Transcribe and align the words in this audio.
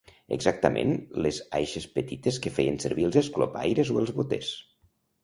Exactament 0.35 0.93
les 1.25 1.41
aixes 1.57 1.85
petites 1.97 2.39
que 2.45 2.53
feien 2.55 2.79
servir 2.85 3.05
els 3.11 3.19
esclopaires 3.23 3.93
o 3.97 4.01
els 4.05 4.15
boters. 4.21 4.51